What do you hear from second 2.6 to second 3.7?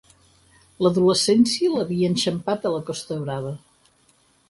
a la Costa Brava.